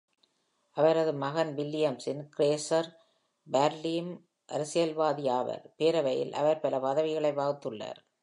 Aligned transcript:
அவரது 0.77 1.11
மகன் 1.13 1.51
William 1.57 1.95
Czar 1.97 2.83
Bradley-உம் 3.47 4.13
அரசியல்வாதி 4.49 5.25
ஆவார், 5.29 5.65
பேரவையில் 5.77 6.31
அவர் 6.31 6.59
பல 6.59 6.79
பதவிகளை 6.79 7.31
வகித்துள்ளார். 7.31 8.01